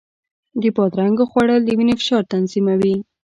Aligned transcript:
د 0.61 0.63
بادرنګو 0.75 1.23
خوړل 1.31 1.61
د 1.65 1.69
وینې 1.77 1.93
فشار 1.99 2.23
تنظیموي. 2.33 2.95